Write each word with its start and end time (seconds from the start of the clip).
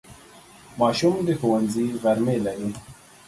ماشوم 0.79 1.15
د 1.27 1.29
ښوونځي 1.39 1.85
غرمې 2.01 2.37
لري. 2.45 2.69